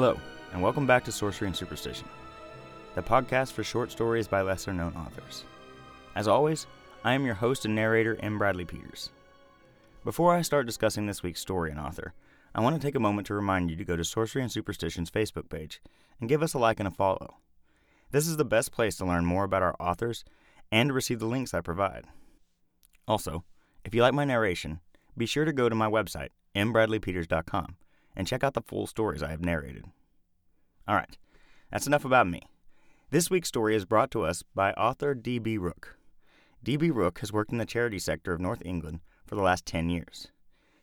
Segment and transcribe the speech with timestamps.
[0.00, 0.18] Hello,
[0.54, 2.08] and welcome back to Sorcery and Superstition,
[2.94, 5.44] the podcast for short stories by lesser known authors.
[6.16, 6.66] As always,
[7.04, 8.38] I am your host and narrator, M.
[8.38, 9.10] Bradley Peters.
[10.02, 12.14] Before I start discussing this week's story and author,
[12.54, 15.10] I want to take a moment to remind you to go to Sorcery and Superstition's
[15.10, 15.82] Facebook page
[16.18, 17.36] and give us a like and a follow.
[18.10, 20.24] This is the best place to learn more about our authors
[20.72, 22.06] and to receive the links I provide.
[23.06, 23.44] Also,
[23.84, 24.80] if you like my narration,
[25.14, 27.76] be sure to go to my website, mbradleypeters.com,
[28.16, 29.84] and check out the full stories I have narrated.
[30.86, 31.16] All right,
[31.70, 32.42] that's enough about me.
[33.10, 35.58] This week's story is brought to us by author D.B.
[35.58, 35.96] Rook.
[36.62, 36.90] D.B.
[36.90, 40.28] Rook has worked in the charity sector of North England for the last 10 years.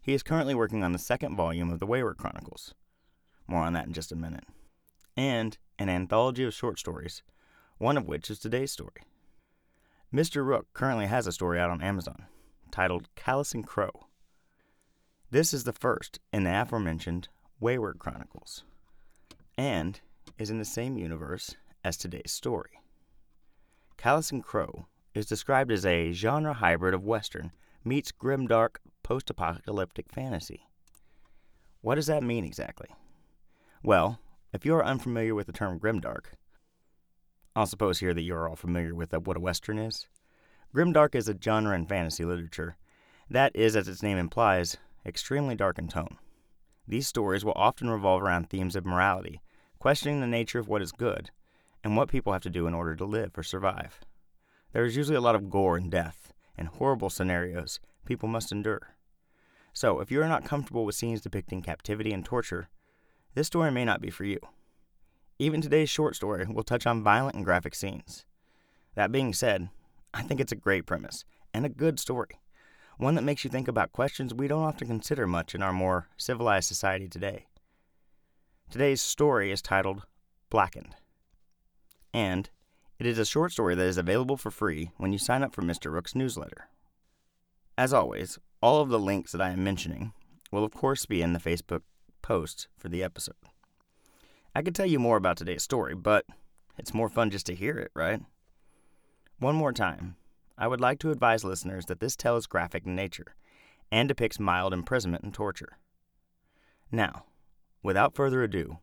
[0.01, 2.73] He is currently working on the second volume of the Wayward Chronicles.
[3.47, 4.45] More on that in just a minute.
[5.15, 7.23] And an anthology of short stories,
[7.77, 9.03] one of which is today's story.
[10.13, 10.45] Mr.
[10.45, 12.25] Rook currently has a story out on Amazon
[12.71, 14.06] titled Callus and Crow.
[15.29, 17.27] This is the first in the aforementioned
[17.59, 18.63] Wayward Chronicles,
[19.57, 19.99] and
[20.37, 22.79] is in the same universe as today's story.
[23.97, 27.51] Callus and Crow is described as a genre hybrid of Western
[27.83, 30.65] meets grimdark post apocalyptic fantasy.
[31.81, 32.87] What does that mean exactly?
[33.83, 34.19] Well,
[34.53, 36.27] if you are unfamiliar with the term grimdark,
[37.53, 40.07] I'll suppose here that you are all familiar with what a Western is.
[40.73, 42.77] Grimdark is a genre in fantasy literature
[43.29, 46.17] that is, as its name implies, extremely dark in tone.
[46.87, 49.41] These stories will often revolve around themes of morality,
[49.79, 51.31] questioning the nature of what is good,
[51.83, 53.99] and what people have to do in order to live or survive.
[54.73, 58.95] There is usually a lot of gore and death, and horrible scenarios people must endure.
[59.73, 62.69] So, if you are not comfortable with scenes depicting captivity and torture,
[63.35, 64.39] this story may not be for you.
[65.39, 68.25] Even today's short story will touch on violent and graphic scenes.
[68.95, 69.69] That being said,
[70.13, 72.39] I think it's a great premise and a good story,
[72.97, 76.07] one that makes you think about questions we don't often consider much in our more
[76.17, 77.45] civilized society today.
[78.69, 80.05] Today's story is titled
[80.49, 80.95] Blackened,
[82.13, 82.49] and
[82.99, 85.61] it is a short story that is available for free when you sign up for
[85.61, 85.91] Mr.
[85.91, 86.69] Rook's newsletter.
[87.77, 90.13] As always, all of the links that I am mentioning
[90.51, 91.81] will, of course, be in the Facebook
[92.23, 93.35] post for the episode.
[94.55, 96.25] I could tell you more about today's story, but
[96.77, 98.21] it's more fun just to hear it, right?
[99.37, 100.15] One more time,
[100.57, 103.35] I would like to advise listeners that this tale is graphic in nature
[103.91, 105.77] and depicts mild imprisonment and torture.
[106.91, 107.25] Now,
[107.83, 108.79] without further ado,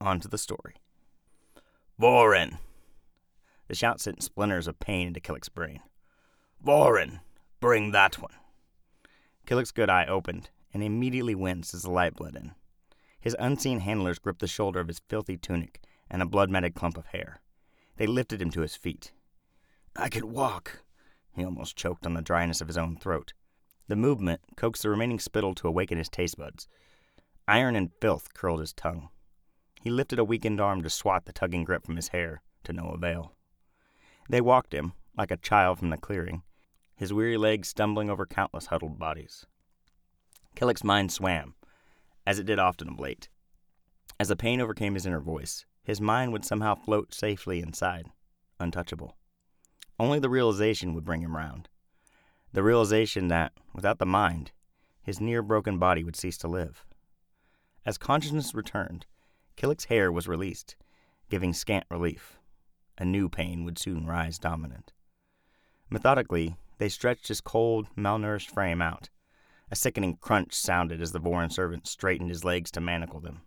[0.00, 0.76] on to the story.
[2.00, 2.58] Vorin!
[3.68, 5.80] The shout sent splinters of pain into Killick's brain.
[6.64, 7.20] Vorin,
[7.60, 8.32] bring that one.
[9.46, 12.52] Killick's good eye opened and immediately winced as the light bled in.
[13.20, 16.96] His unseen handlers gripped the shoulder of his filthy tunic and a blood matted clump
[16.96, 17.40] of hair.
[17.96, 19.12] They lifted him to his feet.
[19.96, 20.82] I could walk.
[21.34, 23.32] He almost choked on the dryness of his own throat.
[23.88, 26.68] The movement coaxed the remaining spittle to awaken his taste buds.
[27.48, 29.08] Iron and filth curled his tongue.
[29.80, 32.90] He lifted a weakened arm to swat the tugging grip from his hair, to no
[32.90, 33.34] avail.
[34.28, 36.42] They walked him, like a child from the clearing,
[36.94, 39.46] his weary legs stumbling over countless huddled bodies.
[40.54, 41.54] Killick's mind swam,
[42.26, 43.28] as it did often of late.
[44.20, 48.06] As the pain overcame his inner voice, his mind would somehow float safely inside,
[48.60, 49.16] untouchable.
[50.00, 51.68] Only the realization would bring him round.
[52.54, 54.50] The realization that, without the mind,
[55.02, 56.86] his near broken body would cease to live.
[57.84, 59.04] As consciousness returned,
[59.58, 60.74] Killick's hair was released,
[61.28, 62.38] giving scant relief.
[62.96, 64.94] A new pain would soon rise dominant.
[65.90, 69.10] Methodically, they stretched his cold, malnourished frame out.
[69.70, 73.42] A sickening crunch sounded as the Vorin servant straightened his legs to manacle them.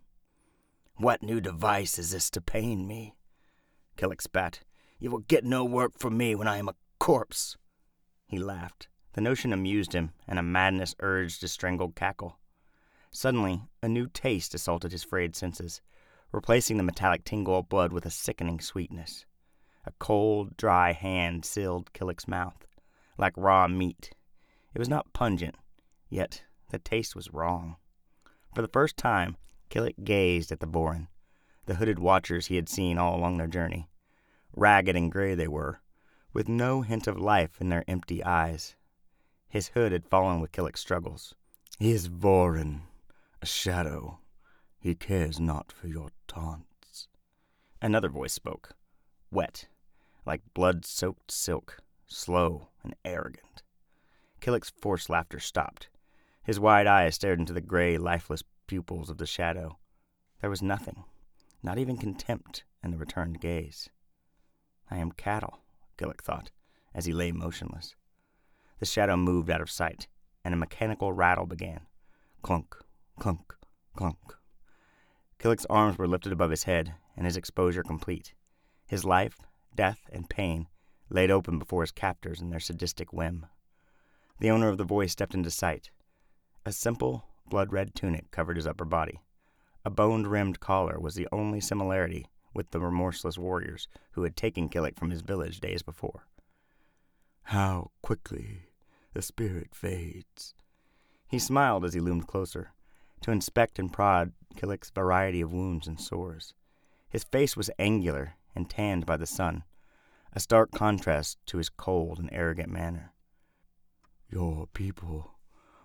[0.98, 3.16] What new device is this to pain me?
[3.98, 4.60] Killick spat,
[5.04, 7.58] you will get no work from me when I am a corpse.
[8.26, 8.88] He laughed.
[9.16, 12.40] The notion amused him, and a madness urged his strangled cackle.
[13.12, 15.82] Suddenly, a new taste assaulted his frayed senses,
[16.32, 19.26] replacing the metallic tingle of blood with a sickening sweetness.
[19.86, 22.66] A cold, dry hand sealed Killick's mouth,
[23.18, 24.12] like raw meat.
[24.74, 25.56] It was not pungent,
[26.08, 27.76] yet the taste was wrong.
[28.56, 29.36] For the first time,
[29.70, 31.10] Killick gazed at the Vorin,
[31.66, 33.90] the hooded watchers he had seen all along their journey.
[34.56, 35.82] Ragged and gray they were,
[36.32, 38.76] with no hint of life in their empty eyes.
[39.50, 41.34] His hood had fallen with Killick's struggles.
[41.80, 42.82] He is Vorin,
[43.42, 44.20] a shadow.
[44.80, 47.08] He cares not for your taunts.
[47.82, 48.76] Another voice spoke,
[49.32, 49.68] wet,
[50.26, 53.64] like blood soaked silk, slow and arrogant.
[54.40, 55.90] Killick's forced laughter stopped.
[56.44, 59.78] His wide eyes stared into the gray, lifeless pupils of the shadow.
[60.42, 61.06] There was nothing,
[61.62, 63.90] not even contempt, in the returned gaze.
[64.94, 65.58] I am cattle,
[65.98, 66.52] Killick thought,
[66.94, 67.96] as he lay motionless.
[68.78, 70.08] The shadow moved out of sight,
[70.46, 71.88] and a mechanical rattle began.
[72.44, 72.76] Clunk,
[73.18, 73.56] clunk,
[73.98, 74.38] clunk.
[75.40, 78.36] Killick's arms were lifted above his head, and his exposure complete.
[78.86, 79.40] His life,
[79.74, 80.68] death, and pain
[81.10, 83.48] laid open before his captors in their sadistic whim.
[84.40, 85.90] The owner of the voice stepped into sight.
[86.68, 89.22] A simple, blood red tunic covered his upper body.
[89.84, 94.70] A bone rimmed collar was the only similarity with the remorseless warriors who had taken
[94.70, 96.28] Killick from his village days before.
[97.44, 98.70] How quickly
[99.14, 100.54] the spirit fades.
[101.28, 102.72] He smiled as he loomed closer,
[103.22, 106.54] to inspect and prod Killick's variety of wounds and sores.
[107.10, 109.64] His face was angular and tanned by the sun,
[110.34, 113.14] a stark contrast to his cold and arrogant manner.
[114.30, 115.36] Your people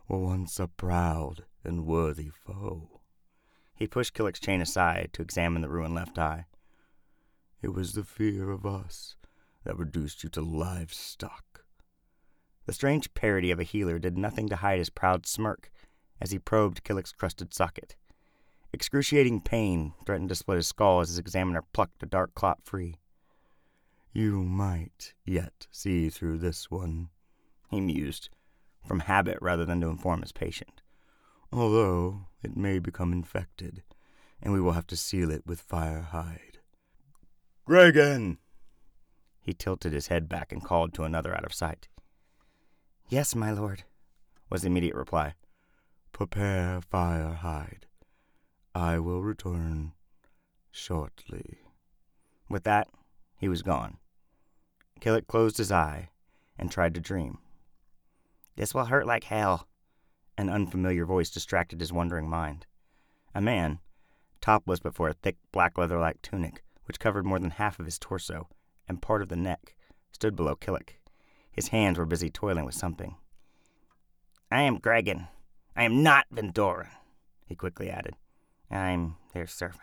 [0.08, 3.00] were once a proud and worthy foe.
[3.74, 6.46] He pushed Killick's chain aside to examine the ruined left eye.
[7.60, 9.16] It was the fear of us
[9.64, 11.64] that reduced you to livestock.
[12.66, 15.70] The strange parody of a healer did nothing to hide his proud smirk
[16.20, 17.96] as he probed Killick's crusted socket.
[18.72, 22.96] Excruciating pain threatened to split his skull as his examiner plucked a dark clot free.
[24.12, 27.08] You might yet see through this one,
[27.70, 28.30] he mused,
[28.86, 30.82] from habit rather than to inform his patient.
[31.52, 33.82] Although it may become infected,
[34.42, 36.47] and we will have to seal it with fire hide.
[37.68, 38.38] Gregan!
[39.42, 41.86] He tilted his head back and called to another out of sight.
[43.10, 43.84] Yes, my lord,
[44.48, 45.34] was the immediate reply.
[46.12, 47.84] Prepare fire hide.
[48.74, 49.92] I will return
[50.70, 51.58] shortly.
[52.48, 52.88] With that,
[53.36, 53.98] he was gone.
[54.98, 56.08] Killick closed his eye
[56.58, 57.36] and tried to dream.
[58.56, 59.68] This will hurt like hell.
[60.38, 62.64] An unfamiliar voice distracted his wondering mind.
[63.34, 63.80] A man,
[64.40, 67.84] topless but for a thick black leather like tunic, which covered more than half of
[67.84, 68.48] his torso
[68.88, 69.76] and part of the neck,
[70.10, 70.98] stood below Killick.
[71.52, 73.16] His hands were busy toiling with something.
[74.50, 75.28] I am Gregan.
[75.76, 76.88] I am not Vendoran,
[77.44, 78.14] he quickly added.
[78.70, 79.82] I'm their servant.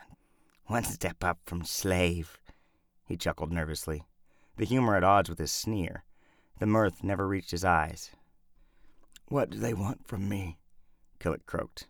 [0.66, 2.38] One step up from slave.
[3.06, 4.02] He chuckled nervously,
[4.56, 6.02] the humor at odds with his sneer.
[6.58, 8.10] The mirth never reached his eyes.
[9.28, 10.58] What do they want from me?
[11.20, 11.86] Killick croaked.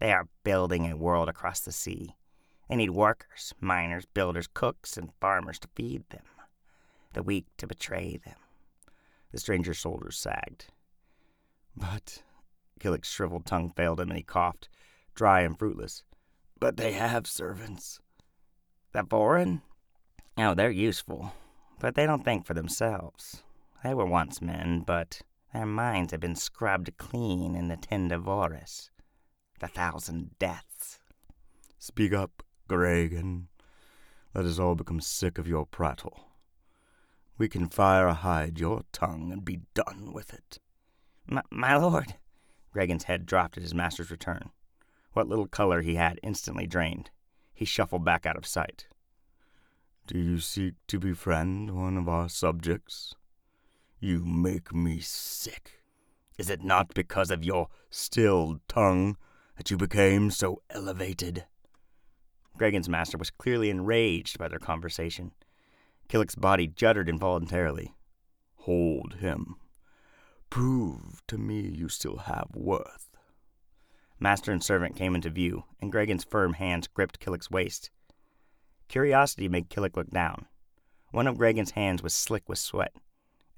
[0.00, 2.16] They are building a world across the sea.
[2.68, 6.24] They need workers, miners, builders, cooks, and farmers to feed them,
[7.14, 8.36] the weak to betray them.
[9.32, 10.66] The stranger's shoulders sagged.
[11.76, 12.22] But
[12.78, 14.68] Killick's shriveled tongue failed him and he coughed,
[15.14, 16.02] dry and fruitless.
[16.60, 18.00] But they have servants.
[18.92, 19.62] The Vorin?
[20.36, 21.32] Oh, they're useful,
[21.80, 23.42] but they don't think for themselves.
[23.82, 25.22] They were once men, but
[25.52, 28.90] their minds have been scrubbed clean in the Tendavoris.
[29.60, 31.00] The thousand deaths.
[31.78, 33.44] Speak up, Gregan.
[34.34, 36.28] Let us all become sick of your prattle.
[37.38, 40.58] We can fire hide your tongue and be done with it.
[41.26, 42.14] My, my lord.
[42.74, 44.50] Gregan's head dropped at his master's return.
[45.12, 47.10] What little color he had instantly drained.
[47.54, 48.86] He shuffled back out of sight.
[50.06, 53.14] Do you seek to befriend one of our subjects?
[54.00, 55.82] You make me sick.
[56.38, 59.16] Is it not because of your stilled tongue
[59.56, 61.46] that you became so elevated?
[62.58, 65.32] Gregan's master was clearly enraged by their conversation.
[66.08, 67.94] Killick's body juddered involuntarily.
[68.56, 69.56] Hold him.
[70.50, 73.08] Prove to me you still have worth.
[74.20, 77.90] Master and servant came into view, and Gregan's firm hands gripped Killick's waist.
[78.88, 80.46] Curiosity made Killick look down.
[81.12, 82.92] One of Gregan's hands was slick with sweat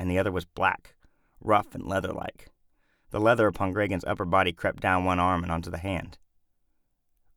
[0.00, 0.94] and the other was black,
[1.42, 2.48] rough and leather like.
[3.10, 6.16] The leather upon Gregan's upper body crept down one arm and onto the hand.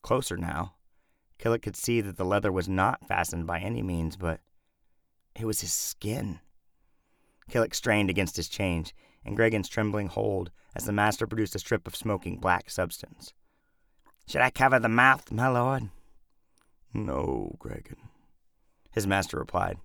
[0.01, 0.75] Closer now,
[1.39, 4.39] Killick could see that the leather was not fastened by any means, but
[5.35, 6.39] it was his skin.
[7.49, 11.87] Killick strained against his change, and Gregan's trembling hold as the master produced a strip
[11.87, 13.33] of smoking black substance.
[14.27, 15.89] Should I cover the mouth, my lord?
[16.93, 17.97] No, Gregan,
[18.91, 19.77] his master replied,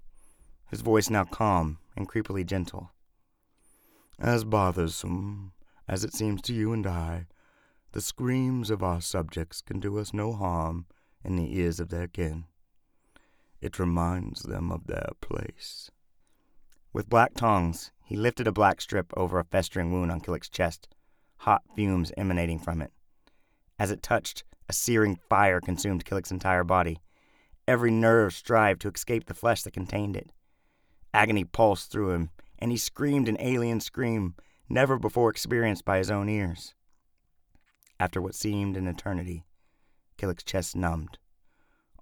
[0.71, 2.90] his voice now calm and creepily gentle.
[4.19, 5.52] As bothersome
[5.88, 7.26] as it seems to you and I,
[7.93, 10.87] the screams of our subjects can do us no harm
[11.25, 12.45] in the ears of their kin.
[13.61, 15.91] It reminds them of their place.
[16.93, 20.89] With black tongs, he lifted a black strip over a festering wound on Killick's chest,
[21.39, 22.93] hot fumes emanating from it.
[23.79, 26.99] As it touched, a searing fire consumed Killick's entire body.
[27.67, 30.31] Every nerve strived to escape the flesh that contained it.
[31.13, 34.35] Agony pulsed through him, and he screamed an alien scream
[34.69, 36.75] never before experienced by his own ears.
[38.01, 39.45] After what seemed an eternity,
[40.19, 41.19] Killick's chest numbed,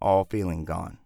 [0.00, 0.98] all feeling gone.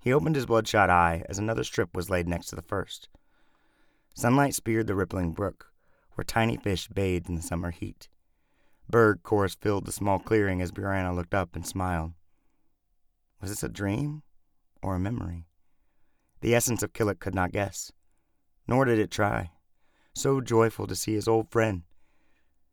[0.00, 3.08] He opened his bloodshot eye as another strip was laid next to the first.
[4.14, 5.72] Sunlight speared the rippling brook,
[6.14, 8.08] where tiny fish bathed in the summer heat.
[8.90, 12.12] Bird chorus filled the small clearing as Brianna looked up and smiled.
[13.40, 14.22] Was this a dream
[14.82, 15.46] or a memory?
[16.40, 17.92] The essence of Killick could not guess,
[18.66, 19.52] nor did it try.
[20.14, 21.82] So joyful to see his old friend,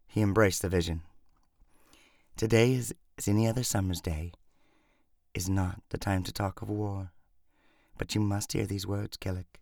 [0.08, 1.04] he embraced the vision.
[2.36, 4.32] Today is as any other summer's day,
[5.34, 7.12] is not the time to talk of war.
[7.98, 9.60] But you must hear these words, Killick.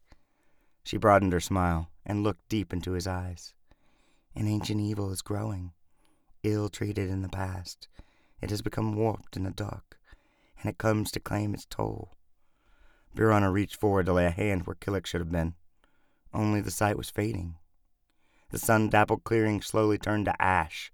[0.83, 3.55] She broadened her smile and looked deep into his eyes.
[4.35, 5.71] An ancient evil is growing,
[6.43, 7.87] ill treated in the past.
[8.41, 9.97] It has become warped in the dark,
[10.61, 12.11] and it comes to claim its toll.
[13.15, 15.55] Brianna reached forward to lay a hand where Killick should have been.
[16.31, 17.55] Only the sight was fading.
[18.51, 20.91] The sun dappled clearing slowly turned to ash,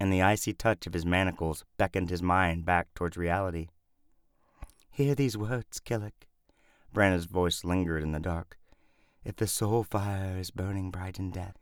[0.00, 3.68] and the icy touch of his manacles beckoned his mind back towards reality.
[4.90, 6.26] Hear these words, Killick.
[6.92, 8.58] Brianna's voice lingered in the dark.
[9.22, 11.58] If the soul fire is burning bright in death,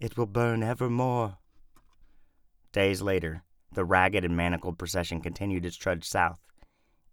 [0.00, 1.36] it will burn evermore.
[2.72, 3.42] Days later,
[3.72, 6.40] the ragged and manacled procession continued its trudge south,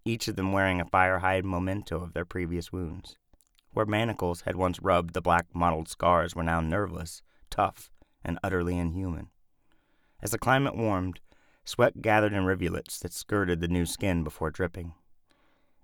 [0.06, 3.18] each of them wearing a fire-hide memento of their previous wounds.
[3.72, 7.92] Where manacles had once rubbed the black mottled scars were now nerveless, tough,
[8.24, 9.30] and utterly inhuman.
[10.24, 11.20] As the climate warmed,
[11.66, 14.94] sweat gathered in rivulets that skirted the new skin before dripping.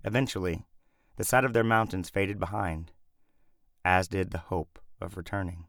[0.05, 0.65] Eventually,
[1.17, 2.93] the sight of their mountains faded behind,
[3.84, 5.65] as did the hope of returning.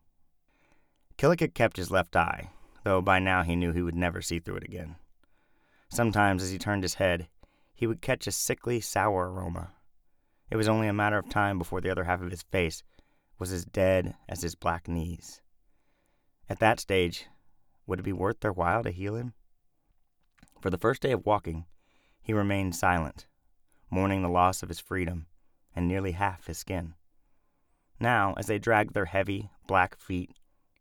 [1.18, 2.50] Killick kept his left eye,
[2.84, 4.94] though by now he knew he would never see through it again.
[5.88, 7.26] Sometimes, as he turned his head,
[7.74, 9.72] he would catch a sickly, sour aroma.
[10.48, 12.84] It was only a matter of time before the other half of his face
[13.36, 15.40] was as dead as his black knees.
[16.48, 17.26] At that stage,
[17.90, 19.34] would it be worth their while to heal him?
[20.60, 21.66] For the first day of walking,
[22.22, 23.26] he remained silent,
[23.90, 25.26] mourning the loss of his freedom
[25.74, 26.94] and nearly half his skin.
[27.98, 30.30] Now, as they dragged their heavy, black feet,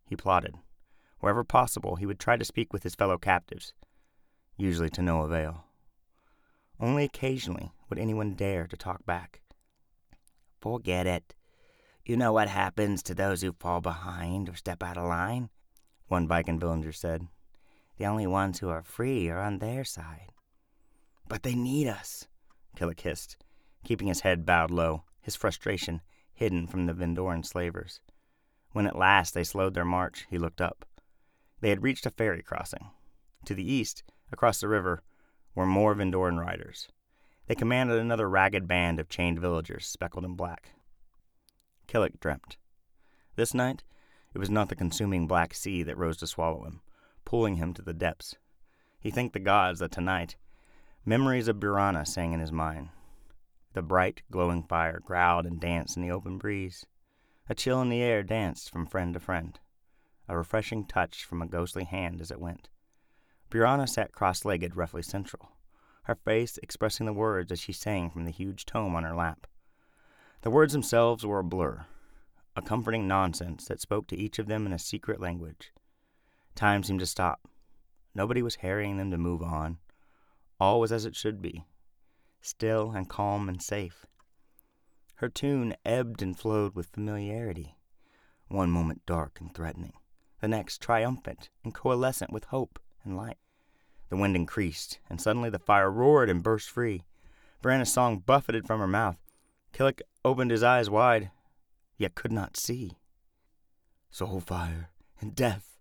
[0.06, 0.56] he plodded.
[1.20, 3.74] Wherever possible, he would try to speak with his fellow captives,
[4.56, 5.66] usually to no avail.
[6.80, 9.42] Only occasionally would anyone dare to talk back.
[10.62, 11.34] Forget it.
[12.06, 15.50] You know what happens to those who fall behind or step out of line?
[16.10, 17.28] One villager said.
[17.98, 20.34] The only ones who are free are on their side.
[21.28, 22.28] But they need us,
[22.76, 23.38] Killick hissed,
[23.84, 26.02] keeping his head bowed low, his frustration
[26.34, 28.02] hidden from the Vendoran slavers.
[28.72, 30.86] When at last they slowed their march, he looked up.
[31.62, 32.90] They had reached a ferry crossing.
[33.46, 35.04] To the east, across the river,
[35.54, 36.88] were more Vendoran riders.
[37.48, 40.72] They commanded another ragged band of chained villagers, speckled in black.
[41.88, 42.58] Killick dreamt.
[43.36, 43.84] This night,
[44.34, 46.82] it was not the consuming black sea that rose to swallow him,
[47.26, 48.36] pulling him to the depths.
[49.00, 50.36] He thanked the gods that tonight,
[51.06, 52.90] memories of Brianna sang in his mind.
[53.74, 56.86] The bright, glowing fire growled and danced in the open breeze.
[57.48, 59.60] A chill in the air danced from friend to friend,
[60.28, 62.70] a refreshing touch from a ghostly hand as it went.
[63.50, 65.52] Brianna sat cross legged roughly central,
[66.04, 69.48] her face expressing the words as she sang from the huge tome on her lap.
[70.42, 71.86] The words themselves were a blur,
[72.56, 75.72] a comforting nonsense that spoke to each of them in a secret language.
[76.56, 77.48] Time seemed to stop.
[78.14, 79.78] Nobody was harrying them to move on.
[80.60, 81.66] All was as it should be,
[82.42, 84.06] still and calm and safe.
[85.16, 87.76] Her tune ebbed and flowed with familiarity,
[88.48, 89.94] one moment dark and threatening,
[90.42, 93.38] the next triumphant and coalescent with hope and light.
[94.10, 97.04] The wind increased, and suddenly the fire roared and burst free.
[97.62, 99.18] Brianna's song buffeted from her mouth.
[99.72, 101.32] Killick opened his eyes wide,
[102.00, 102.98] yet could not see.
[104.10, 104.90] Soul fire
[105.22, 105.78] and death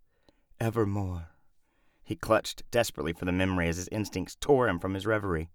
[0.60, 1.30] evermore.
[2.04, 5.48] He clutched desperately for the memory as his instincts tore him from his reverie,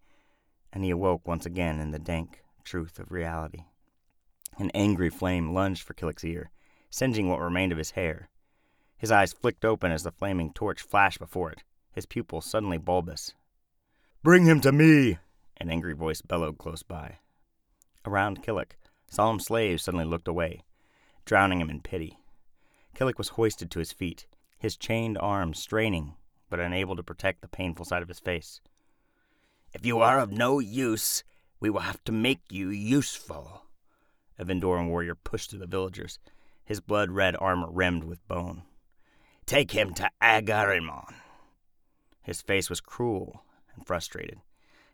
[0.71, 3.65] and he awoke once again in the dank truth of reality.
[4.57, 6.49] An angry flame lunged for Killick's ear,
[6.89, 8.29] singeing what remained of his hair.
[8.97, 13.33] His eyes flicked open as the flaming torch flashed before it, his pupils suddenly bulbous.
[14.23, 15.17] Bring him to me!
[15.57, 17.17] An angry voice bellowed close by.
[18.05, 18.77] Around Killick,
[19.13, 20.63] solemn slaves suddenly looked away,
[21.25, 22.17] drowning him in pity.
[22.95, 24.25] Killick was hoisted to his feet,
[24.57, 26.15] his chained arms straining
[26.49, 28.61] but unable to protect the painful side of his face.
[29.73, 31.23] If you are of no use,
[31.59, 33.63] we will have to make you useful.
[34.37, 36.19] A Vendoran warrior pushed through the villagers,
[36.63, 38.63] his blood red armor rimmed with bone.
[39.45, 41.13] Take him to Agarimon.
[42.21, 43.43] His face was cruel
[43.75, 44.39] and frustrated.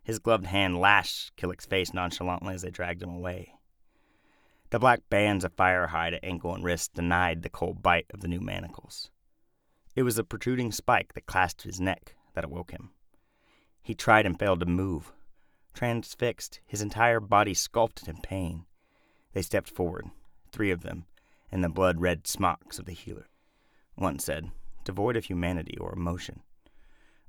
[0.02, 3.54] His gloved hand lashed Killick's face nonchalantly as they dragged him away.
[4.72, 8.28] The black bands of firehide at ankle and wrist denied the cold bite of the
[8.28, 9.10] new manacles.
[9.96, 12.92] It was the protruding spike that clasped his neck that awoke him.
[13.82, 15.12] He tried and failed to move.
[15.74, 18.66] Transfixed, his entire body sculpted in pain.
[19.34, 20.12] They stepped forward,
[20.52, 21.06] three of them,
[21.52, 23.28] in the blood red smocks of the healer.
[23.96, 24.52] One said,
[24.84, 26.42] devoid of humanity or emotion.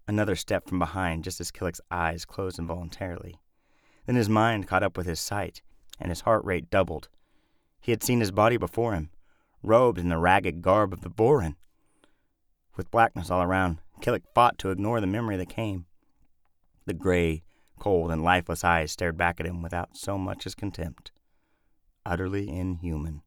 [0.07, 3.37] Another stepped from behind just as Killick's eyes closed involuntarily.
[4.05, 5.63] Then his mind caught up with his sight,
[5.99, 7.09] and his heart rate doubled.
[7.81, 9.11] He had seen his body before him,
[9.63, 11.57] robed in the ragged garb of the Vorin.
[12.77, 15.87] With blackness all around, Killick fought to ignore the memory that came.
[16.87, 17.43] The gray,
[17.79, 21.11] cold, and lifeless eyes stared back at him without so much as contempt.
[22.05, 23.23] Utterly inhuman.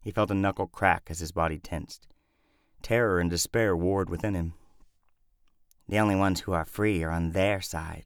[0.00, 2.06] He felt a knuckle crack as his body tensed.
[2.82, 4.54] Terror and despair warred within him.
[5.88, 8.04] The only ones who are free are on their side,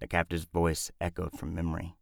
[0.00, 1.96] the captive's voice echoed from memory.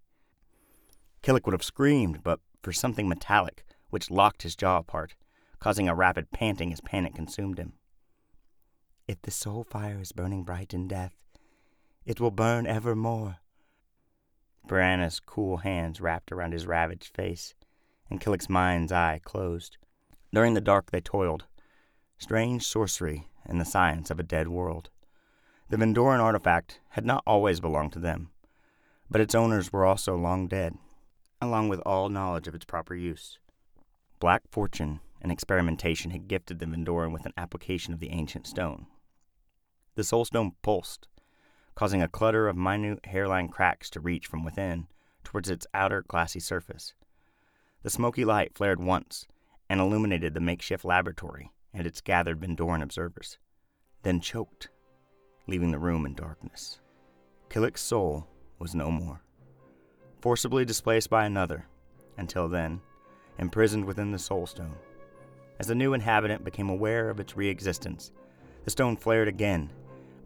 [1.23, 5.15] Killick would have screamed, but for something metallic which locked his jaw apart,
[5.59, 7.75] causing a rapid panting as panic consumed him.
[9.07, 11.15] If the soul fire is burning bright in death,
[12.07, 13.37] it will burn evermore.
[14.67, 17.55] Brianna's cool hands wrapped around his ravaged face,
[18.09, 19.77] and Killick's mind's eye closed.
[20.33, 21.45] During the dark they toiled,
[22.17, 24.89] strange sorcery and the science of a dead world.
[25.69, 28.31] The Vendoran artifact had not always belonged to them,
[29.11, 30.77] but its owners were also long dead,
[31.43, 33.39] along with all knowledge of its proper use.
[34.21, 38.87] Black fortune and experimentation had gifted the Vendoran with an application of the ancient stone.
[39.97, 41.09] The soul stone pulsed,
[41.75, 44.87] causing a clutter of minute hairline cracks to reach from within
[45.25, 46.95] towards its outer glassy surface.
[47.83, 49.27] The smoky light flared once
[49.69, 53.39] and illuminated the makeshift laboratory and its gathered Vendoran observers,
[54.05, 54.69] then choked,
[55.49, 56.79] leaving the room in darkness.
[57.49, 58.29] Killick's soul
[58.61, 59.25] was no more,
[60.23, 61.67] forcibly displaced by another,
[62.17, 62.81] until then,
[63.39, 64.77] imprisoned within the soul stone.
[65.59, 68.13] As the new inhabitant became aware of its re existence,
[68.65, 69.69] the stone flared again,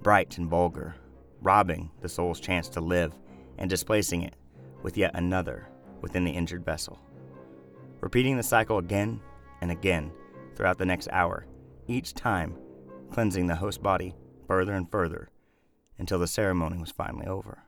[0.02, 0.94] bright and vulgar,
[1.40, 3.14] robbing the soul's chance to live
[3.56, 4.36] and displacing it
[4.82, 5.66] with yet another
[6.02, 7.00] within the injured vessel.
[8.02, 9.20] Repeating the cycle again
[9.62, 10.12] and again
[10.54, 11.46] throughout the next hour,
[11.88, 12.54] each time
[13.10, 14.14] cleansing the host body
[14.46, 15.30] further and further
[15.98, 17.65] until the ceremony was finally over.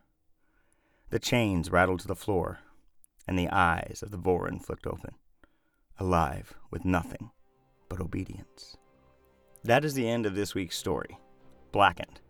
[1.10, 2.58] The chains rattled to the floor,
[3.26, 5.14] and the eyes of the Vorin flicked open,
[5.98, 7.30] alive with nothing
[7.88, 8.76] but obedience.
[9.64, 11.18] That is the end of this week's story,
[11.72, 12.20] Blackened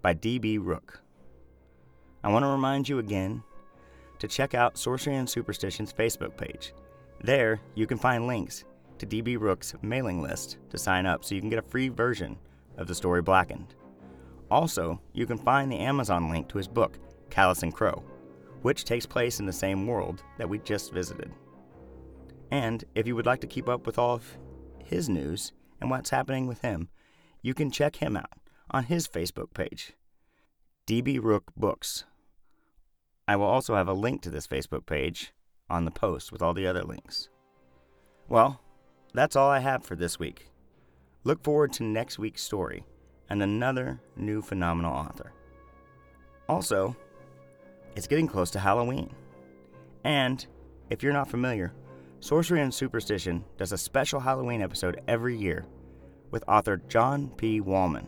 [0.00, 0.56] by D.B.
[0.56, 1.02] Rook.
[2.22, 3.42] I want to remind you again
[4.18, 6.72] to check out Sorcery and Superstition's Facebook page.
[7.22, 8.64] There, you can find links
[8.98, 9.36] to D.B.
[9.36, 12.38] Rook's mailing list to sign up so you can get a free version
[12.78, 13.74] of the story Blackened.
[14.50, 18.02] Also, you can find the Amazon link to his book, Callous and Crow,
[18.64, 21.30] which takes place in the same world that we just visited.
[22.50, 24.38] And if you would like to keep up with all of
[24.82, 26.88] his news and what's happening with him,
[27.42, 28.38] you can check him out
[28.70, 29.92] on his Facebook page,
[30.86, 32.04] DB Rook Books.
[33.28, 35.34] I will also have a link to this Facebook page
[35.68, 37.28] on the post with all the other links.
[38.30, 38.62] Well,
[39.12, 40.48] that's all I have for this week.
[41.22, 42.86] Look forward to next week's story
[43.28, 45.32] and another new phenomenal author.
[46.48, 46.96] Also,
[47.96, 49.14] it's getting close to Halloween.
[50.04, 50.44] And
[50.90, 51.72] if you're not familiar,
[52.20, 55.66] Sorcery and Superstition does a special Halloween episode every year
[56.30, 57.60] with author John P.
[57.60, 58.06] Wallman.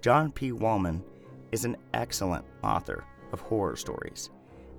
[0.00, 0.52] John P.
[0.52, 1.02] Wallman
[1.50, 4.30] is an excellent author of horror stories.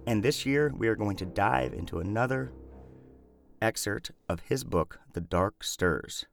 [0.07, 2.51] And this year, we are going to dive into another
[3.61, 6.25] excerpt of his book, The Dark Stirs,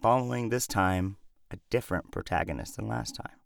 [0.00, 1.16] following this time
[1.50, 3.36] a different protagonist than last time.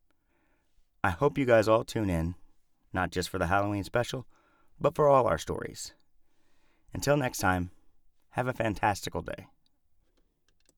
[1.03, 2.35] I hope you guys all tune in,
[2.93, 4.27] not just for the Halloween special,
[4.81, 5.93] but for all our stories.
[6.93, 7.71] Until next time,
[8.31, 9.47] have a fantastical day.